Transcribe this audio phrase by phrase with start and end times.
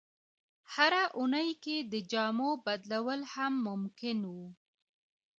[0.73, 4.47] هره اونۍ کې د جامو بدلول هم ممکن وو.